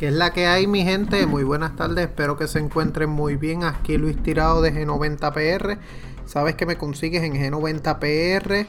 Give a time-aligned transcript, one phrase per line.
[0.00, 1.26] ¿Qué es la que hay, mi gente?
[1.26, 3.64] Muy buenas tardes, espero que se encuentren muy bien.
[3.64, 5.76] Aquí Luis Tirado de G90PR.
[6.24, 8.66] Sabes que me consigues en G90PR,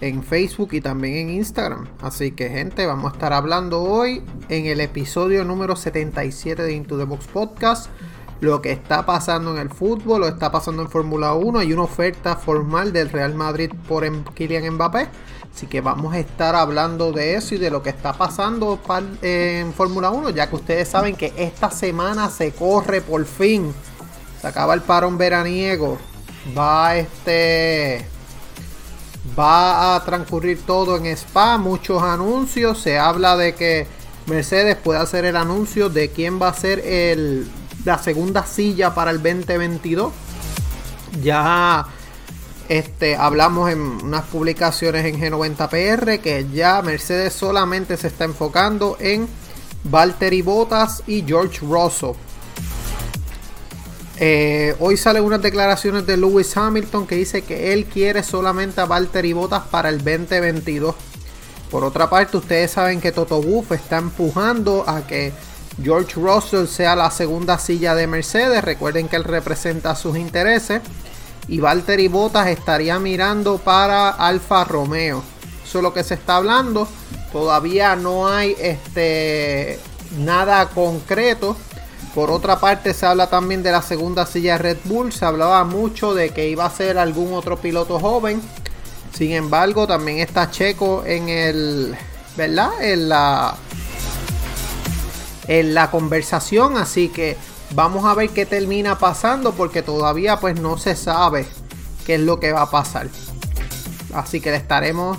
[0.00, 1.86] en Facebook y también en Instagram.
[2.00, 6.98] Así que, gente, vamos a estar hablando hoy en el episodio número 77 de Into
[6.98, 7.86] the Box Podcast.
[8.40, 11.60] Lo que está pasando en el fútbol, lo está pasando en Fórmula 1.
[11.60, 14.04] Hay una oferta formal del Real Madrid por
[14.34, 15.06] Kylian Mbappé.
[15.54, 18.80] Así que vamos a estar hablando de eso y de lo que está pasando
[19.20, 23.74] en Fórmula 1, ya que ustedes saben que esta semana se corre por fin.
[24.40, 25.98] Se acaba el parón veraniego.
[26.56, 28.06] Va este
[29.38, 33.86] va a transcurrir todo en Spa, muchos anuncios, se habla de que
[34.26, 37.48] Mercedes puede hacer el anuncio de quién va a ser el,
[37.84, 40.12] la segunda silla para el 2022.
[41.22, 41.86] Ya
[42.78, 49.28] este, hablamos en unas publicaciones en G90PR que ya Mercedes solamente se está enfocando en
[49.84, 52.14] Valtteri Bottas y George Russell.
[54.18, 58.86] Eh, hoy salen unas declaraciones de Lewis Hamilton que dice que él quiere solamente a
[58.86, 60.94] Valtteri Bottas para el 2022.
[61.70, 65.34] Por otra parte, ustedes saben que Toto Wolff está empujando a que
[65.82, 68.64] George Russell sea la segunda silla de Mercedes.
[68.64, 70.80] Recuerden que él representa sus intereses
[71.48, 75.22] y Valtteri Bottas estaría mirando para Alfa Romeo.
[75.64, 76.86] Eso es lo que se está hablando.
[77.32, 79.78] Todavía no hay este,
[80.18, 81.56] nada concreto.
[82.14, 85.12] Por otra parte, se habla también de la segunda silla Red Bull.
[85.12, 88.42] Se hablaba mucho de que iba a ser algún otro piloto joven.
[89.14, 91.96] Sin embargo, también está Checo en el.
[92.36, 92.70] ¿Verdad?
[92.82, 93.56] En la.
[95.48, 96.76] En la conversación.
[96.76, 97.38] Así que
[97.74, 101.46] Vamos a ver qué termina pasando porque todavía pues no se sabe
[102.04, 103.08] qué es lo que va a pasar.
[104.14, 105.16] Así que le estaremos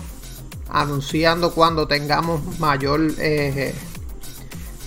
[0.70, 3.74] anunciando cuando tengamos mayor eh,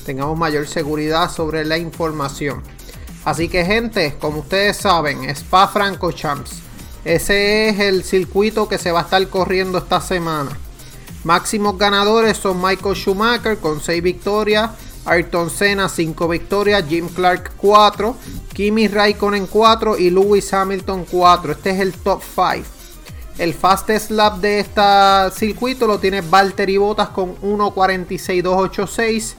[0.05, 2.63] tengamos mayor seguridad sobre la información.
[3.25, 6.63] Así que gente, como ustedes saben, Spa Franco Champs.
[7.05, 10.57] Ese es el circuito que se va a estar corriendo esta semana.
[11.25, 14.71] Máximos ganadores son Michael Schumacher con 6 victorias,
[15.07, 18.17] Ayrton Senna 5 victorias, Jim Clark 4,
[18.53, 21.53] Kimi Raikkonen 4 y Lewis Hamilton 4.
[21.53, 22.77] Este es el top 5.
[23.39, 24.81] El fastest lap de este
[25.33, 29.35] circuito lo tiene Valtteri Bottas con 1.46.286.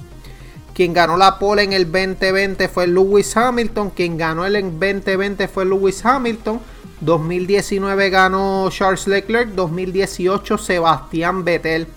[0.75, 3.89] Quien ganó la pole en el 2020 fue Lewis Hamilton.
[3.89, 6.59] Quien ganó el 2020 fue Lewis Hamilton.
[7.01, 9.49] 2019 ganó Charles Leclerc.
[9.49, 11.87] 2018 Sebastián Vettel.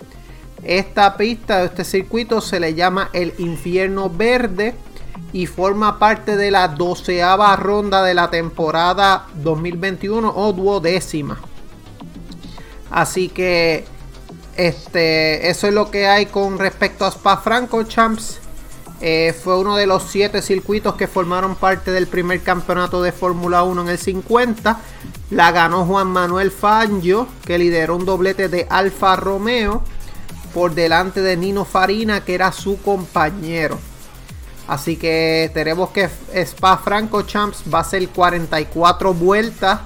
[0.63, 4.75] Esta pista este circuito se le llama el infierno verde
[5.33, 11.41] y forma parte de la doceava ronda de la temporada 2021 o duodécima.
[12.91, 13.85] Así que
[14.57, 18.41] este, eso es lo que hay con respecto a Spa Franco Champs.
[19.01, 23.63] Eh, fue uno de los siete circuitos que formaron parte del primer campeonato de Fórmula
[23.63, 24.79] 1 en el 50.
[25.31, 29.83] La ganó Juan Manuel Fangio, que lideró un doblete de Alfa Romeo
[30.53, 33.79] por delante de Nino Farina, que era su compañero.
[34.69, 39.81] Así que tenemos que Spa Franco Champs va a ser 44 vueltas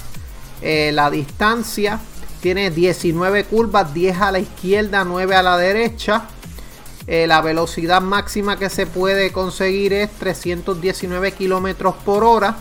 [0.61, 2.01] eh, la distancia.
[2.41, 6.27] Tiene 19 curvas, 10 a la izquierda, 9 a la derecha.
[7.07, 12.57] Eh, la velocidad máxima que se puede conseguir es 319 kilómetros por hora.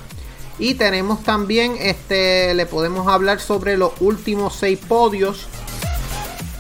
[0.59, 5.47] Y tenemos también, este, le podemos hablar sobre los últimos 6 podios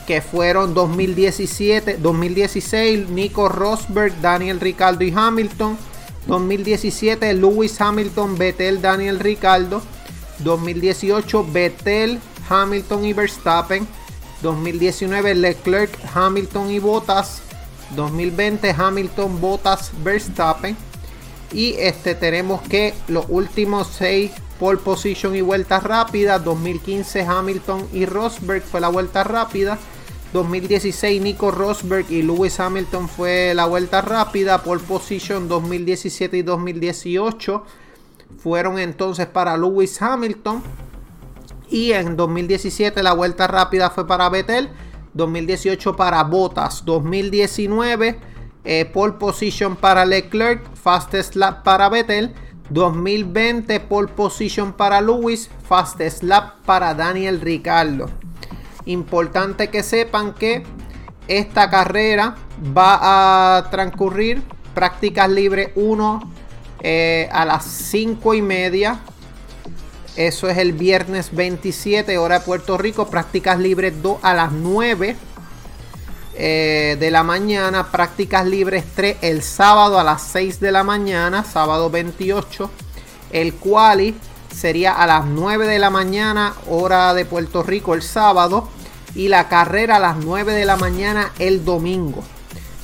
[0.05, 5.77] que fueron 2017, 2016 Nico Rosberg, Daniel Ricardo y Hamilton.
[6.27, 9.81] 2017 Lewis Hamilton, Vettel, Daniel Ricardo.
[10.39, 12.19] 2018 Vettel,
[12.49, 13.87] Hamilton y Verstappen.
[14.41, 17.41] 2019 Leclerc, Hamilton y Bottas.
[17.95, 20.75] 2020 Hamilton, Bottas, Verstappen.
[21.51, 26.43] Y este tenemos que los últimos 6 pole position y vueltas rápidas.
[26.43, 29.77] 2015 Hamilton y Rosberg fue la vuelta rápida.
[30.33, 34.63] 2016 Nico Rosberg y Lewis Hamilton fue la vuelta rápida.
[34.63, 37.63] Pole position 2017 y 2018
[38.39, 40.63] fueron entonces para Lewis Hamilton.
[41.69, 44.69] Y en 2017 la vuelta rápida fue para Vettel.
[45.13, 46.83] 2018 para Bottas.
[46.83, 48.19] 2019
[48.65, 50.75] eh, pole position para Leclerc.
[50.75, 52.33] Fastest lap para Vettel.
[52.69, 58.09] 2020 pole position para Lewis, fast slap para Daniel Ricardo.
[58.85, 60.63] Importante que sepan que
[61.27, 62.35] esta carrera
[62.75, 64.41] va a transcurrir
[64.73, 66.33] prácticas libres 1
[66.81, 68.99] eh, a las 5 y media.
[70.15, 73.07] Eso es el viernes 27 hora de Puerto Rico.
[73.07, 75.15] Prácticas libres 2 a las 9
[76.35, 77.89] eh, de la mañana.
[77.89, 81.43] Prácticas libres 3 el sábado a las 6 de la mañana.
[81.43, 82.69] Sábado 28.
[83.31, 84.15] El quali
[84.53, 88.69] sería a las 9 de la mañana hora de Puerto Rico el sábado.
[89.15, 92.23] Y la carrera a las 9 de la mañana el domingo.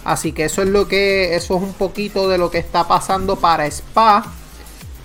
[0.06, 3.36] Así que eso es lo que, eso es un poquito de lo que está pasando
[3.36, 4.26] para Spa.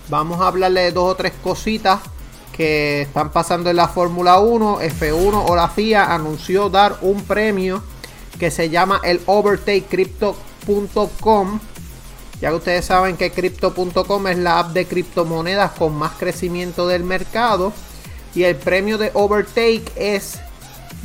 [0.09, 2.01] Vamos a hablarle de dos o tres cositas
[2.53, 4.81] que están pasando en la Fórmula 1.
[4.81, 7.83] F1 o la FIA anunció dar un premio
[8.39, 11.61] que se llama el overtakecrypto.com.
[12.41, 17.05] Ya que ustedes saben que crypto.com es la app de criptomonedas con más crecimiento del
[17.05, 17.73] mercado.
[18.35, 20.41] Y el premio de Overtake es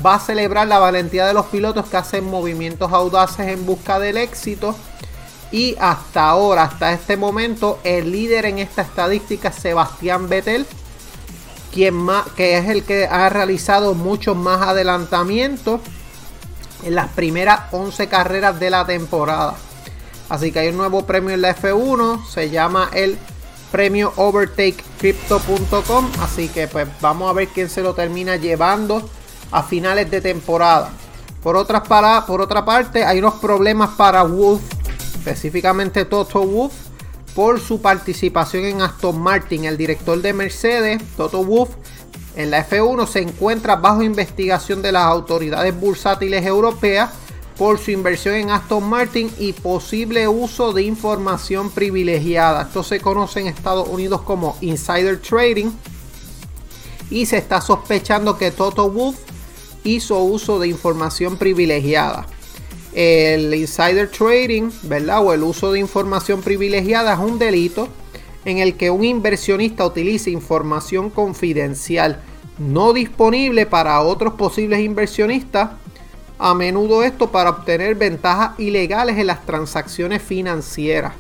[0.06, 4.18] va a celebrar la valentía de los pilotos que hacen movimientos audaces en busca del
[4.18, 4.76] éxito.
[5.52, 10.66] Y hasta ahora, hasta este momento, el líder en esta estadística es Sebastián Vettel,
[11.74, 15.82] quien que es el que ha realizado muchos más adelantamientos
[16.84, 19.56] en las primeras 11 carreras de la temporada.
[20.30, 23.18] Así que hay un nuevo premio en la F1, se llama el
[23.72, 26.12] premio overtakecrypto.com.
[26.22, 29.10] Así que pues vamos a ver quién se lo termina llevando
[29.52, 30.92] a finales de temporada.
[31.42, 34.62] Por, otras para, por otra parte, hay unos problemas para Wolf,
[35.16, 36.74] específicamente Toto Wolf,
[37.34, 39.66] por su participación en Aston Martin.
[39.66, 41.70] El director de Mercedes, Toto Wolf,
[42.36, 47.10] en la F1 se encuentra bajo investigación de las autoridades bursátiles europeas
[47.60, 52.62] por su inversión en Aston Martin y posible uso de información privilegiada.
[52.62, 55.70] Esto se conoce en Estados Unidos como insider trading
[57.10, 59.18] y se está sospechando que Toto Wolf
[59.84, 62.28] hizo uso de información privilegiada.
[62.94, 65.26] El insider trading, ¿verdad?
[65.26, 67.90] O el uso de información privilegiada es un delito
[68.46, 72.22] en el que un inversionista utiliza información confidencial
[72.58, 75.72] no disponible para otros posibles inversionistas.
[76.39, 81.13] A menudo esto para obtener ventajas ilegales en las transacciones financieras.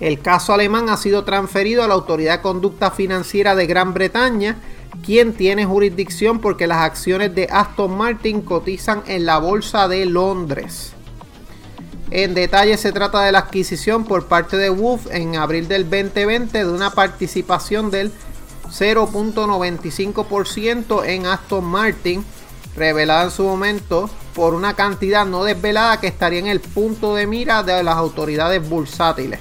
[0.00, 4.56] El caso alemán ha sido transferido a la Autoridad de Conducta Financiera de Gran Bretaña
[5.04, 10.92] quien tiene jurisdicción porque las acciones de Aston Martin cotizan en la Bolsa de Londres.
[12.10, 16.58] En detalle se trata de la adquisición por parte de Wolf en abril del 2020
[16.58, 18.12] de una participación del
[18.70, 22.24] 0.95% en Aston Martin,
[22.76, 27.26] revelada en su momento por una cantidad no desvelada que estaría en el punto de
[27.26, 29.40] mira de las autoridades bursátiles.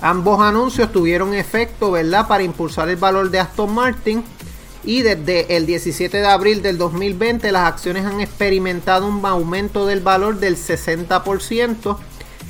[0.00, 4.24] Ambos anuncios tuvieron efecto, ¿verdad?, para impulsar el valor de Aston Martin.
[4.84, 10.00] Y desde el 17 de abril del 2020 las acciones han experimentado un aumento del
[10.00, 11.96] valor del 60%,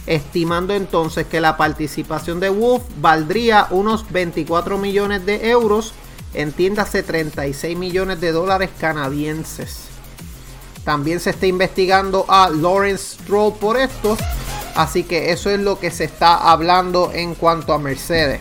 [0.07, 5.95] estimando entonces que la participación de Wolf valdría unos 24 millones de euros,
[6.35, 9.85] entiéndase 36 millones de dólares canadienses.
[10.85, 14.17] También se está investigando a Lawrence Stroll por esto
[14.79, 18.41] Así que eso es lo que se está hablando en cuanto a Mercedes.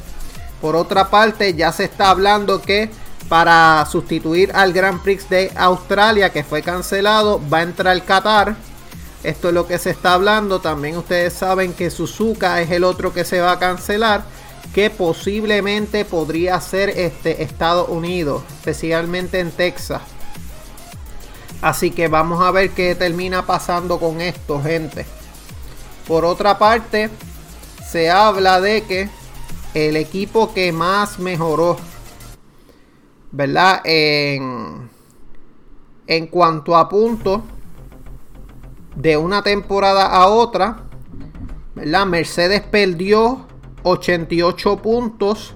[0.61, 2.91] Por otra parte, ya se está hablando que
[3.27, 8.55] para sustituir al Grand Prix de Australia que fue cancelado, va a entrar Qatar.
[9.23, 10.59] Esto es lo que se está hablando.
[10.59, 14.23] También ustedes saben que Suzuka es el otro que se va a cancelar.
[14.73, 20.01] Que posiblemente podría ser este Estados Unidos, especialmente en Texas.
[21.61, 25.05] Así que vamos a ver qué termina pasando con esto, gente.
[26.07, 27.09] Por otra parte,
[27.89, 29.09] se habla de que
[29.73, 31.77] el equipo que más mejoró,
[33.31, 33.81] ¿verdad?
[33.83, 34.89] En,
[36.05, 37.41] en cuanto a puntos
[38.95, 40.83] de una temporada a otra,
[41.75, 42.05] ¿verdad?
[42.05, 43.47] Mercedes perdió
[43.87, 45.55] 88 puntos.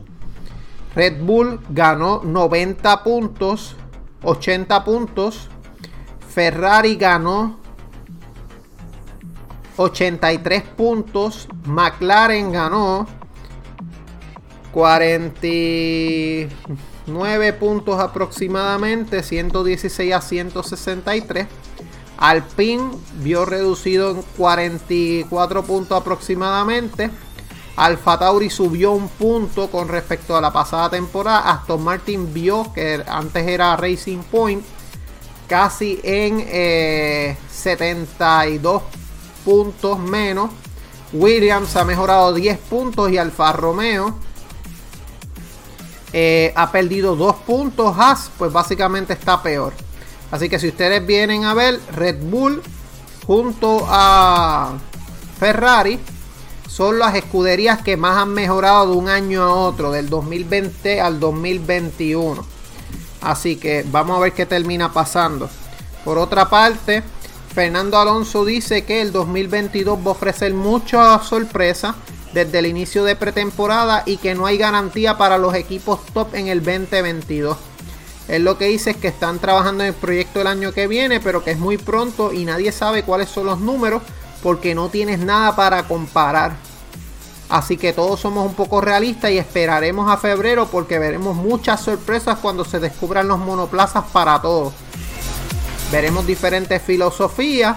[0.95, 3.75] Red Bull ganó 90 puntos,
[4.23, 5.49] 80 puntos.
[6.29, 7.59] Ferrari ganó
[9.77, 11.47] 83 puntos.
[11.65, 13.05] McLaren ganó
[14.71, 21.47] 49 puntos aproximadamente, 116 a 163.
[22.17, 27.09] Alpine vio reducido en 44 puntos aproximadamente.
[27.75, 31.51] Alfa Tauri subió un punto con respecto a la pasada temporada.
[31.51, 34.63] Aston Martin vio que antes era Racing Point
[35.47, 38.85] casi en 72 eh,
[39.45, 40.51] puntos menos.
[41.13, 44.15] Williams ha mejorado 10 puntos y Alfa Romeo
[46.13, 47.95] eh, ha perdido 2 puntos.
[47.97, 49.73] Haas, pues básicamente está peor.
[50.31, 52.61] Así que si ustedes vienen a ver, Red Bull
[53.25, 54.73] junto a
[55.39, 55.99] Ferrari
[56.71, 61.19] son las escuderías que más han mejorado de un año a otro, del 2020 al
[61.19, 62.45] 2021.
[63.19, 65.49] Así que vamos a ver qué termina pasando.
[66.05, 67.03] Por otra parte,
[67.53, 71.93] Fernando Alonso dice que el 2022 va a ofrecer muchas sorpresas
[72.33, 76.47] desde el inicio de pretemporada y que no hay garantía para los equipos top en
[76.47, 77.57] el 2022.
[78.29, 81.19] Él lo que dice es que están trabajando en el proyecto el año que viene,
[81.19, 84.03] pero que es muy pronto y nadie sabe cuáles son los números
[84.41, 86.55] porque no tienes nada para comparar.
[87.49, 92.39] Así que todos somos un poco realistas y esperaremos a febrero porque veremos muchas sorpresas
[92.39, 94.73] cuando se descubran los monoplazas para todos.
[95.91, 97.75] Veremos diferentes filosofías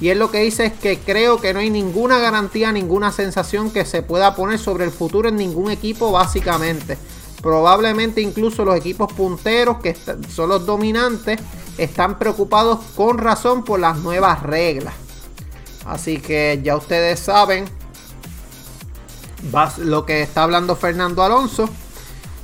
[0.00, 3.72] y él lo que dice es que creo que no hay ninguna garantía, ninguna sensación
[3.72, 6.96] que se pueda poner sobre el futuro en ningún equipo básicamente.
[7.42, 9.96] Probablemente incluso los equipos punteros que
[10.28, 11.40] son los dominantes
[11.78, 14.94] están preocupados con razón por las nuevas reglas.
[15.86, 17.66] Así que ya ustedes saben
[19.78, 21.68] lo que está hablando Fernando Alonso.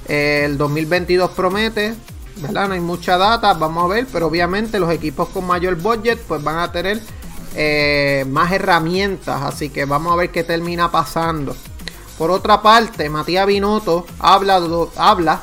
[0.09, 1.95] el 2022 promete,
[2.37, 2.69] ¿verdad?
[2.69, 6.43] No hay mucha data, vamos a ver, pero obviamente los equipos con mayor budget pues
[6.43, 7.01] van a tener
[7.55, 11.57] eh, más herramientas, así que vamos a ver qué termina pasando.
[12.19, 14.63] Por otra parte, Matías Binotto habla,
[14.97, 15.43] habla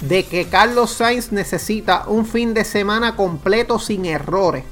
[0.00, 4.64] de que Carlos Sainz necesita un fin de semana completo sin errores.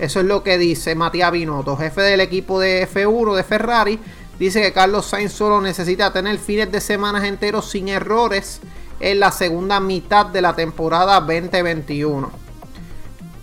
[0.00, 4.00] Eso es lo que dice Matías Binotto, jefe del equipo de F1 de Ferrari.
[4.38, 8.60] Dice que Carlos Sainz solo necesita tener fines de semana enteros sin errores
[8.98, 12.30] en la segunda mitad de la temporada 2021.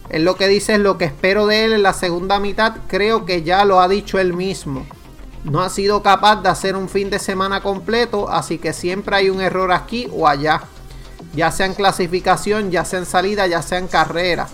[0.09, 2.77] Es lo que dice es lo que espero de él en la segunda mitad.
[2.87, 4.85] Creo que ya lo ha dicho él mismo
[5.43, 9.29] no ha sido capaz de hacer un fin de semana completo, así que siempre hay
[9.29, 10.63] un error aquí o allá,
[11.33, 14.47] ya sea en clasificación, ya sea en salida, ya sea en carrera.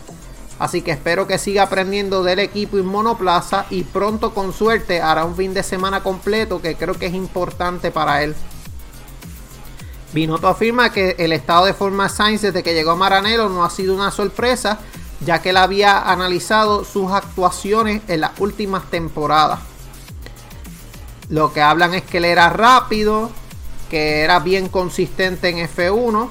[0.60, 5.26] Así que espero que siga aprendiendo del equipo en monoplaza y pronto con suerte hará
[5.26, 8.36] un fin de semana completo que creo que es importante para él.
[10.14, 13.70] Binotto afirma que el estado de forma Sainz desde que llegó a Maranello no ha
[13.72, 14.80] sido una sorpresa,
[15.22, 19.60] ya que él había analizado sus actuaciones en las últimas temporadas.
[21.30, 23.32] Lo que hablan es que él era rápido,
[23.90, 26.30] que era bien consistente en F1.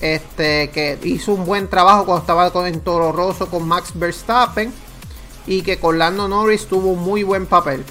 [0.00, 4.72] Este, que hizo un buen trabajo cuando estaba en Toro Rosso con Max Verstappen.
[5.46, 7.84] Y que con Lando Norris tuvo un muy buen papel.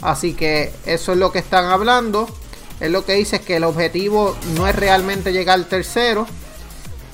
[0.00, 2.28] Así que eso es lo que están hablando.
[2.80, 6.26] Es lo que dice es que el objetivo no es realmente llegar al tercero.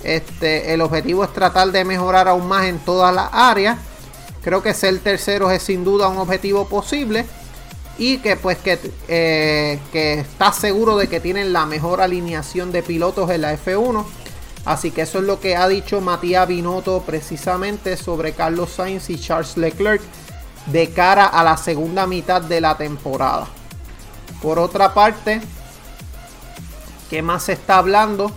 [0.02, 3.78] Este, el objetivo es tratar de mejorar aún más en todas las áreas.
[4.42, 7.26] Creo que ser tercero es sin duda un objetivo posible
[7.98, 8.56] y que pues
[9.08, 14.04] eh, que, está seguro de que tienen la mejor alineación de pilotos en la F1.
[14.64, 19.18] Así que eso es lo que ha dicho Matías Binotto precisamente sobre Carlos Sainz y
[19.18, 20.02] Charles Leclerc
[20.66, 23.46] de cara a la segunda mitad de la temporada.
[24.42, 25.40] Por otra parte,
[27.08, 28.30] ¿qué más se está hablando?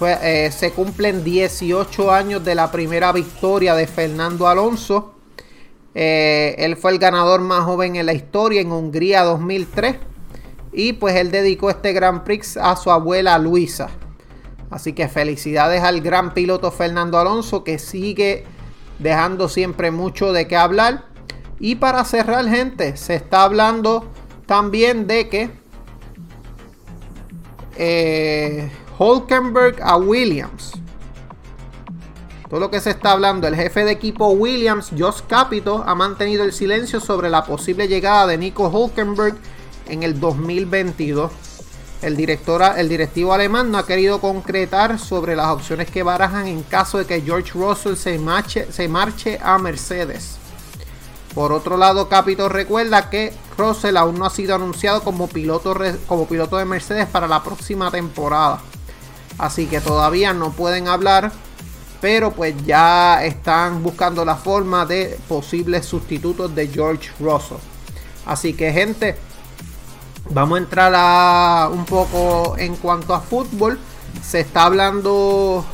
[0.00, 5.18] Eh, se cumplen 18 años de la primera victoria de Fernando Alonso
[6.00, 9.96] eh, él fue el ganador más joven en la historia en Hungría 2003.
[10.72, 13.88] Y pues él dedicó este Grand Prix a su abuela Luisa.
[14.70, 18.44] Así que felicidades al gran piloto Fernando Alonso que sigue
[18.98, 21.06] dejando siempre mucho de qué hablar.
[21.58, 24.10] Y para cerrar gente, se está hablando
[24.46, 25.50] también de que
[27.76, 30.72] eh, Hulkenberg a Williams.
[32.48, 36.44] Todo lo que se está hablando, el jefe de equipo Williams, Josh Capito, ha mantenido
[36.44, 39.36] el silencio sobre la posible llegada de Nico Hulkenberg
[39.88, 41.47] en el 2022.
[42.02, 46.62] El, director, el directivo alemán no ha querido concretar sobre las opciones que barajan en
[46.62, 50.36] caso de que George Russell se marche, se marche a Mercedes.
[51.34, 55.76] Por otro lado, Capito recuerda que Russell aún no ha sido anunciado como piloto,
[56.06, 58.60] como piloto de Mercedes para la próxima temporada.
[59.38, 61.32] Así que todavía no pueden hablar
[62.00, 67.58] pero pues ya están buscando la forma de posibles sustitutos de George Russell.
[68.26, 69.16] Así que gente,
[70.30, 73.78] vamos a entrar a un poco en cuanto a fútbol.
[74.22, 75.64] Se está hablando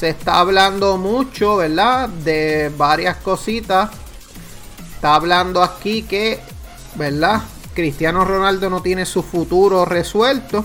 [0.00, 2.08] se está hablando mucho, ¿verdad?
[2.08, 3.90] De varias cositas.
[4.94, 6.40] Está hablando aquí que,
[6.94, 7.42] ¿verdad?
[7.74, 10.64] Cristiano Ronaldo no tiene su futuro resuelto.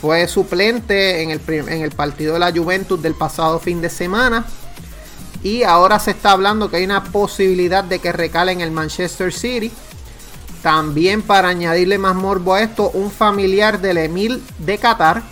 [0.00, 4.46] Fue suplente en el, en el partido de la Juventus del pasado fin de semana.
[5.42, 9.34] Y ahora se está hablando que hay una posibilidad de que recale en el Manchester
[9.34, 9.70] City.
[10.66, 15.22] También para añadirle más morbo a esto, un familiar del Emil de Qatar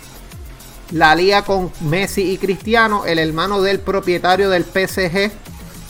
[0.91, 5.33] la liga con Messi y Cristiano, el hermano del propietario del PSG,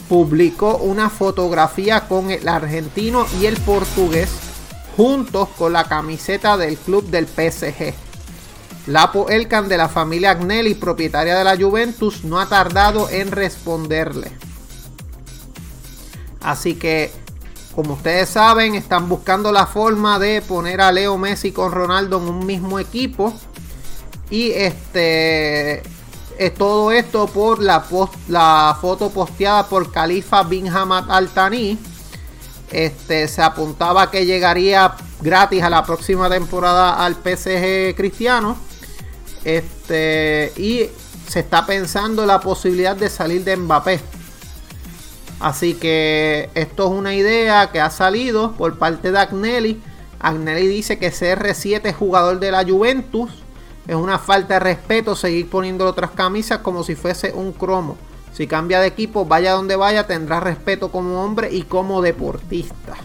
[0.09, 4.31] publicó una fotografía con el argentino y el portugués
[4.97, 7.93] juntos con la camiseta del club del PSG.
[8.87, 14.31] Lapo Elkan de la familia Agnelli, propietaria de la Juventus, no ha tardado en responderle.
[16.41, 17.11] Así que,
[17.75, 22.29] como ustedes saben, están buscando la forma de poner a Leo Messi con Ronaldo en
[22.29, 23.33] un mismo equipo.
[24.29, 25.83] Y este
[26.37, 27.85] es todo esto por la,
[28.29, 31.77] la foto posteada por Khalifa bin Hamad Al Thani.
[32.71, 38.55] Este, se apuntaba que llegaría gratis a la próxima temporada al PSG Cristiano.
[39.43, 40.89] Este, y
[41.27, 43.99] se está pensando la posibilidad de salir de Mbappé.
[45.45, 49.79] Así que esto es una idea que ha salido por parte de Agnelli.
[50.19, 53.29] Agnelli dice que CR7 es jugador de la Juventus
[53.87, 57.95] es una falta de respeto seguir poniendo otras camisas como si fuese un cromo.
[58.33, 62.95] Si cambia de equipo, vaya donde vaya, tendrá respeto como hombre y como deportista.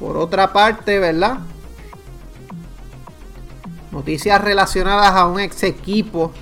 [0.00, 1.40] Por otra parte, ¿verdad?
[3.92, 6.32] Noticias relacionadas a un ex equipo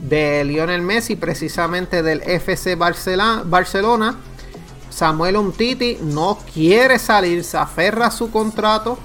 [0.00, 4.16] de Lionel Messi, precisamente del FC Barcelona.
[4.90, 8.98] Samuel Umtiti no quiere salir, se aferra a su contrato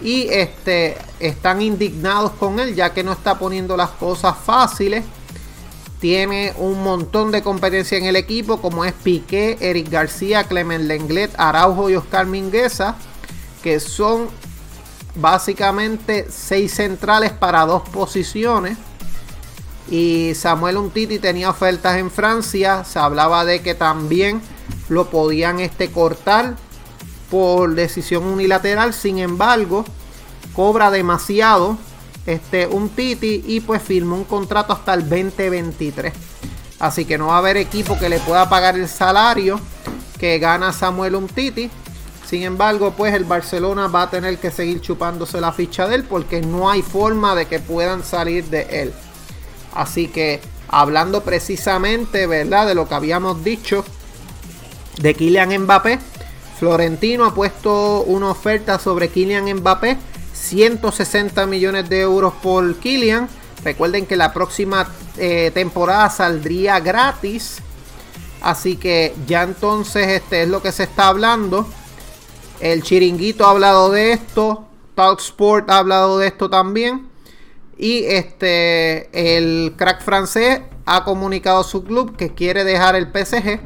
[0.00, 5.04] y este, están indignados con él ya que no está poniendo las cosas fáciles.
[6.00, 11.32] Tiene un montón de competencia en el equipo como es Piqué, Eric García, Clement Lenglet,
[11.38, 12.96] Araujo y Oscar Mingueza,
[13.62, 14.28] que son
[15.14, 18.76] básicamente seis centrales para dos posiciones.
[19.92, 22.82] Y Samuel Untiti tenía ofertas en Francia.
[22.82, 24.40] Se hablaba de que también
[24.88, 26.56] lo podían este, cortar
[27.30, 28.94] por decisión unilateral.
[28.94, 29.84] Sin embargo,
[30.54, 31.76] cobra demasiado
[32.24, 36.14] este, un Titi y pues firmó un contrato hasta el 2023.
[36.78, 39.60] Así que no va a haber equipo que le pueda pagar el salario
[40.18, 41.70] que gana Samuel Umtiti.
[42.26, 46.04] Sin embargo, pues el Barcelona va a tener que seguir chupándose la ficha de él
[46.04, 48.94] porque no hay forma de que puedan salir de él.
[49.74, 52.66] Así que hablando precisamente, ¿verdad?
[52.66, 53.84] De lo que habíamos dicho
[54.98, 55.98] de Kylian Mbappé.
[56.58, 59.98] Florentino ha puesto una oferta sobre Kylian Mbappé.
[60.34, 63.28] 160 millones de euros por Kylian.
[63.64, 67.58] Recuerden que la próxima eh, temporada saldría gratis.
[68.40, 71.66] Así que ya entonces este es lo que se está hablando.
[72.60, 74.64] El chiringuito ha hablado de esto.
[74.94, 77.11] Talksport ha hablado de esto también.
[77.82, 83.60] Y este el crack francés ha comunicado a su club que quiere dejar el PSG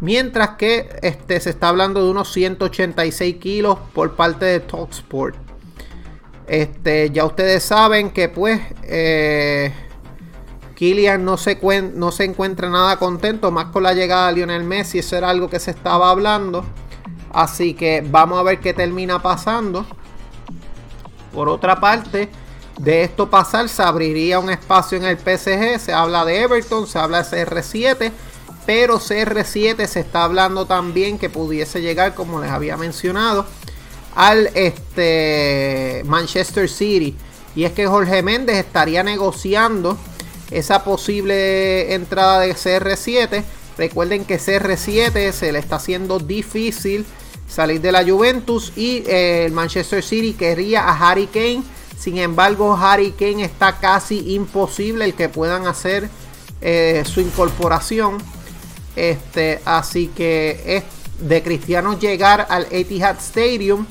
[0.00, 5.36] Mientras que este, se está hablando de unos 186 kilos por parte de Talksport.
[6.46, 9.72] Este, ya ustedes saben que pues eh,
[10.74, 11.58] Kylian no se,
[11.94, 14.98] no se encuentra nada contento más con la llegada de Lionel Messi.
[14.98, 16.64] Eso era algo que se estaba hablando.
[17.32, 19.86] Así que vamos a ver qué termina pasando.
[21.32, 22.28] Por otra parte,
[22.78, 25.80] de esto pasar se abriría un espacio en el PSG.
[25.80, 28.12] Se habla de Everton, se habla de CR7
[28.66, 33.46] pero CR7 se está hablando también que pudiese llegar, como les había mencionado,
[34.14, 37.16] al este, Manchester City.
[37.54, 39.98] Y es que Jorge Méndez estaría negociando
[40.50, 43.42] esa posible entrada de CR7.
[43.76, 47.04] Recuerden que CR7 se le está haciendo difícil
[47.46, 51.62] salir de la Juventus y eh, el Manchester City quería a Harry Kane.
[51.98, 56.08] Sin embargo, Harry Kane está casi imposible el que puedan hacer
[56.60, 58.18] eh, su incorporación.
[58.96, 60.84] Este, así que es
[61.18, 63.86] de Cristiano llegar al Etihad Stadium.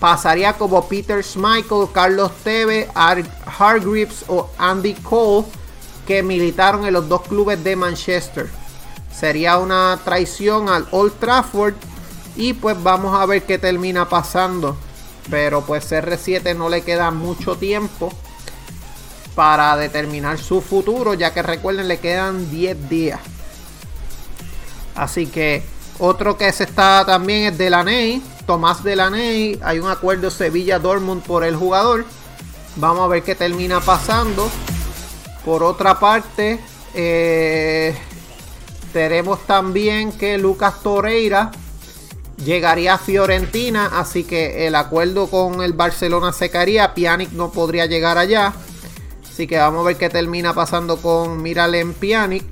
[0.00, 5.46] Pasaría como Peter Schmeichel, Carlos Teve, Hargreaves o Andy Cole
[6.06, 8.48] que militaron en los dos clubes de Manchester.
[9.12, 11.74] Sería una traición al Old Trafford
[12.36, 14.76] y pues vamos a ver qué termina pasando.
[15.30, 18.12] Pero pues R7 no le queda mucho tiempo
[19.34, 23.20] para determinar su futuro, ya que recuerden le quedan 10 días.
[24.94, 25.62] Así que
[26.00, 29.58] otro que se está también es Delaney, Tomás Delaney.
[29.62, 32.04] Hay un acuerdo Sevilla-Dortmund por el jugador.
[32.76, 34.48] Vamos a ver qué termina pasando.
[35.44, 36.60] Por otra parte,
[36.94, 37.96] eh,
[38.92, 41.50] tenemos también que Lucas Torreira
[42.44, 46.94] llegaría a Fiorentina, así que el acuerdo con el Barcelona se caería.
[46.94, 48.52] Pjanic no podría llegar allá.
[49.30, 52.44] Así que vamos a ver qué termina pasando con Miralem Pjanic.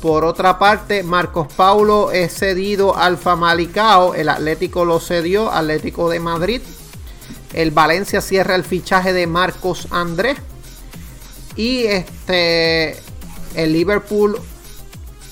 [0.00, 4.14] Por otra parte, Marcos Paulo es cedido al Famalicao.
[4.14, 6.60] El Atlético lo cedió, Atlético de Madrid.
[7.52, 10.38] El Valencia cierra el fichaje de Marcos Andrés.
[11.54, 12.96] Y este
[13.54, 14.40] el Liverpool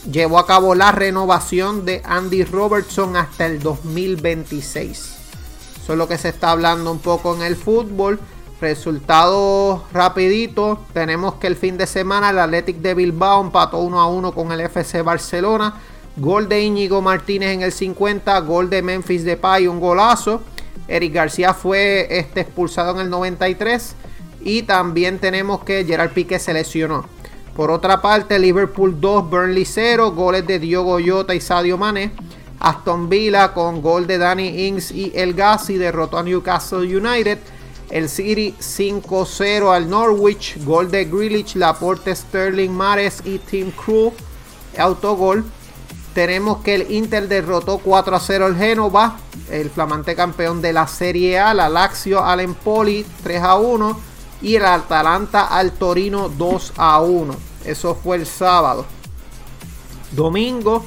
[0.09, 5.17] llevó a cabo la renovación de Andy Robertson hasta el 2026.
[5.83, 8.19] Eso es lo que se está hablando un poco en el fútbol.
[8.61, 10.79] Resultados rapiditos.
[10.93, 14.53] Tenemos que el fin de semana el Athletic de Bilbao empató 1 a 1 con
[14.53, 15.75] el FC Barcelona.
[16.17, 18.39] Gol de Íñigo Martínez en el 50.
[18.41, 20.43] Gol de Memphis Depay, un golazo.
[20.89, 23.95] Eric García fue este, expulsado en el 93.
[24.43, 27.07] Y también tenemos que Gerard Piqué se lesionó.
[27.55, 30.13] Por otra parte, Liverpool 2, Burnley 0.
[30.13, 32.13] Goles de Diogo Jota y Sadio Mane.
[32.61, 37.39] Aston Villa con gol de Danny Ings y El Gassi derrotó a Newcastle United.
[37.91, 40.63] El City 5-0 al Norwich.
[40.65, 44.13] Gol de Grealish, Laporte, Sterling, Mares y Team Crew.
[44.79, 45.45] Autogol.
[46.15, 49.17] Tenemos que el Inter derrotó 4 0 al Génova.
[49.51, 51.55] El flamante campeón de la Serie A.
[51.55, 54.10] La Lazio al Empoli 3 1.
[54.43, 57.35] Y el Atalanta al Torino 2 1.
[57.65, 58.87] Eso fue el sábado.
[60.13, 60.85] Domingo.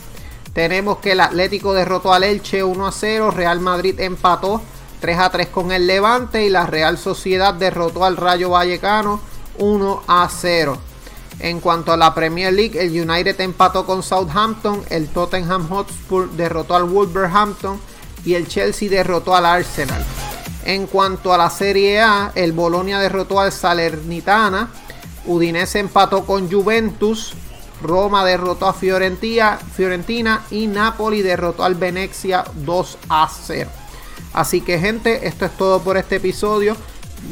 [0.54, 3.32] Tenemos que el Atlético derrotó al Elche 1 0.
[3.32, 4.62] Real Madrid empató
[5.02, 9.20] 3 a 3 con el Levante y la Real Sociedad derrotó al Rayo Vallecano
[9.58, 10.78] 1 a 0.
[11.40, 16.76] En cuanto a la Premier League, el United empató con Southampton, el Tottenham Hotspur derrotó
[16.76, 17.80] al Wolverhampton
[18.24, 20.06] y el Chelsea derrotó al Arsenal.
[20.66, 24.70] En cuanto a la Serie A, el Bolonia derrotó al Salernitana,
[25.26, 27.34] Udinese empató con Juventus,
[27.82, 33.70] Roma derrotó a Fiorentina, Fiorentina y Napoli derrotó al Venezia 2 a 0.
[34.34, 36.78] Así que gente, esto es todo por este episodio.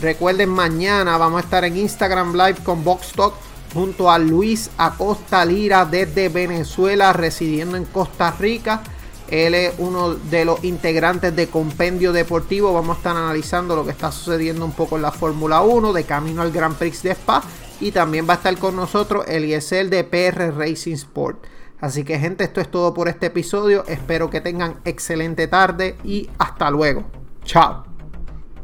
[0.02, 3.34] Recuerden, mañana vamos a estar en Instagram Live con Box Talk
[3.74, 8.84] junto a Luis Acosta Lira desde Venezuela, residiendo en Costa Rica.
[9.32, 12.74] Él es uno de los integrantes de Compendio Deportivo.
[12.74, 16.04] Vamos a estar analizando lo que está sucediendo un poco en la Fórmula 1, de
[16.04, 17.42] camino al Grand Prix de Spa.
[17.80, 21.46] Y también va a estar con nosotros Eliezer de PR Racing Sport.
[21.80, 23.86] Así que gente, esto es todo por este episodio.
[23.88, 27.06] Espero que tengan excelente tarde y hasta luego.
[27.44, 27.91] Chao.